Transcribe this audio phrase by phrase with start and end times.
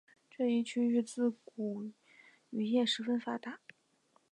[0.31, 1.91] 这一区域自古
[2.49, 3.59] 渔业十分发达。